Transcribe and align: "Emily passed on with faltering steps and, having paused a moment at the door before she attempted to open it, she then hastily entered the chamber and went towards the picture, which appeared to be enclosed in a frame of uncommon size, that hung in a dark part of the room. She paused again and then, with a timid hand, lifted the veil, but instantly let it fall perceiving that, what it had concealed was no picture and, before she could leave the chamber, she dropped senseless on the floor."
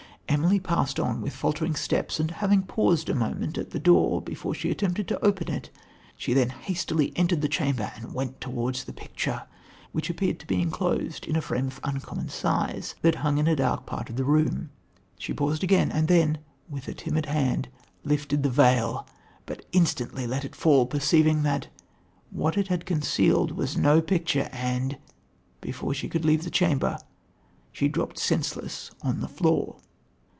"Emily 0.29 0.61
passed 0.61 0.97
on 0.97 1.19
with 1.19 1.35
faltering 1.35 1.75
steps 1.75 2.17
and, 2.17 2.31
having 2.31 2.61
paused 2.63 3.09
a 3.09 3.13
moment 3.13 3.57
at 3.57 3.71
the 3.71 3.79
door 3.81 4.21
before 4.21 4.53
she 4.53 4.71
attempted 4.71 5.05
to 5.09 5.21
open 5.23 5.49
it, 5.53 5.69
she 6.15 6.31
then 6.33 6.51
hastily 6.51 7.11
entered 7.17 7.41
the 7.41 7.49
chamber 7.49 7.91
and 7.97 8.13
went 8.13 8.39
towards 8.39 8.85
the 8.85 8.93
picture, 8.93 9.43
which 9.91 10.09
appeared 10.09 10.39
to 10.39 10.47
be 10.47 10.61
enclosed 10.61 11.25
in 11.25 11.35
a 11.35 11.41
frame 11.41 11.67
of 11.67 11.81
uncommon 11.83 12.29
size, 12.29 12.95
that 13.01 13.15
hung 13.15 13.39
in 13.39 13.45
a 13.47 13.57
dark 13.57 13.85
part 13.85 14.09
of 14.09 14.15
the 14.15 14.23
room. 14.23 14.69
She 15.19 15.33
paused 15.33 15.65
again 15.65 15.91
and 15.91 16.07
then, 16.07 16.37
with 16.69 16.87
a 16.87 16.93
timid 16.93 17.25
hand, 17.25 17.67
lifted 18.05 18.41
the 18.41 18.49
veil, 18.49 19.05
but 19.45 19.65
instantly 19.73 20.25
let 20.27 20.45
it 20.45 20.55
fall 20.55 20.85
perceiving 20.85 21.43
that, 21.43 21.67
what 22.29 22.57
it 22.57 22.69
had 22.69 22.85
concealed 22.85 23.51
was 23.51 23.75
no 23.75 23.99
picture 24.01 24.47
and, 24.53 24.97
before 25.59 25.93
she 25.93 26.07
could 26.07 26.23
leave 26.23 26.45
the 26.45 26.49
chamber, 26.49 26.97
she 27.73 27.89
dropped 27.89 28.17
senseless 28.17 28.91
on 29.01 29.19
the 29.19 29.27
floor." 29.27 29.75